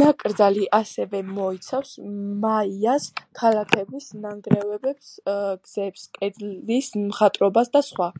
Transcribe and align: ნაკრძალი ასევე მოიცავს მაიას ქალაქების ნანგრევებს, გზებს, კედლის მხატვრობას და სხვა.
ნაკრძალი 0.00 0.66
ასევე 0.78 1.22
მოიცავს 1.28 1.94
მაიას 2.44 3.08
ქალაქების 3.40 4.10
ნანგრევებს, 4.26 5.14
გზებს, 5.64 6.08
კედლის 6.20 6.92
მხატვრობას 7.08 7.78
და 7.78 7.88
სხვა. 7.90 8.12